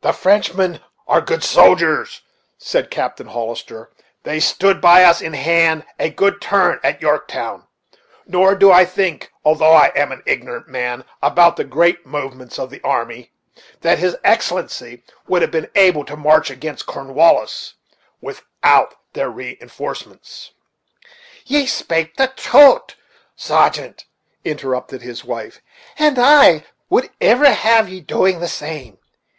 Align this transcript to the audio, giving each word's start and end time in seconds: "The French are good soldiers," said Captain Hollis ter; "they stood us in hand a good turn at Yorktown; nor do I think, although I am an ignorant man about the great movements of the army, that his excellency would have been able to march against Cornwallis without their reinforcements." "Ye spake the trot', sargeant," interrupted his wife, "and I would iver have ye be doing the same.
"The 0.00 0.12
French 0.12 0.50
are 1.06 1.20
good 1.20 1.44
soldiers," 1.44 2.22
said 2.56 2.90
Captain 2.90 3.26
Hollis 3.26 3.62
ter; 3.62 3.90
"they 4.22 4.40
stood 4.40 4.82
us 4.82 5.20
in 5.20 5.34
hand 5.34 5.84
a 5.98 6.08
good 6.08 6.40
turn 6.40 6.80
at 6.82 7.02
Yorktown; 7.02 7.66
nor 8.26 8.54
do 8.54 8.72
I 8.72 8.86
think, 8.86 9.30
although 9.44 9.74
I 9.74 9.92
am 9.94 10.10
an 10.10 10.22
ignorant 10.24 10.68
man 10.68 11.04
about 11.22 11.56
the 11.56 11.64
great 11.64 12.06
movements 12.06 12.58
of 12.58 12.70
the 12.70 12.80
army, 12.80 13.30
that 13.82 13.98
his 13.98 14.16
excellency 14.24 15.02
would 15.26 15.42
have 15.42 15.50
been 15.50 15.68
able 15.74 16.06
to 16.06 16.16
march 16.16 16.48
against 16.48 16.86
Cornwallis 16.86 17.74
without 18.22 18.94
their 19.12 19.28
reinforcements." 19.28 20.50
"Ye 21.44 21.66
spake 21.66 22.16
the 22.16 22.28
trot', 22.34 22.94
sargeant," 23.36 24.06
interrupted 24.46 25.02
his 25.02 25.26
wife, 25.26 25.60
"and 25.98 26.18
I 26.18 26.64
would 26.88 27.10
iver 27.20 27.52
have 27.52 27.90
ye 27.90 28.00
be 28.00 28.06
doing 28.06 28.40
the 28.40 28.48
same. 28.48 28.96